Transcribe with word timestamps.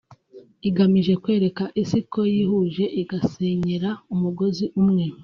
Igamije 0.69 1.13
kwereka 1.23 1.63
Isi 1.81 1.99
ko 2.11 2.19
yihuje 2.33 2.83
igasenyera 3.01 3.89
umugozi 4.13 4.65
umwe 4.81 5.05